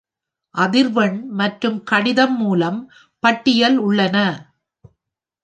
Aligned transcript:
அதிர்வெண் 0.55 1.19
மற்றும் 1.31 1.77
கடிதம் 1.83 2.35
மூலம் 2.37 2.79
பட்டியல் 3.23 3.77
உள்ளன. 3.77 4.17